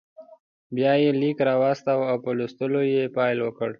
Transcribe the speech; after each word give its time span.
بیا 0.75 0.91
یې 1.01 1.09
لیک 1.21 1.37
راواخیست 1.47 1.85
او 2.09 2.17
په 2.23 2.29
لوستلو 2.37 2.81
یې 2.93 3.03
پیل 3.15 3.37
وکړ. 3.41 3.69